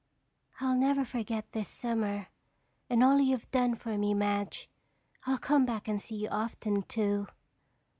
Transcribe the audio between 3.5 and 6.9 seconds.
done for me, Madge. I'll come back and see you often